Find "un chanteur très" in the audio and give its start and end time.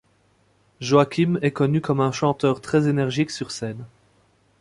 2.01-2.87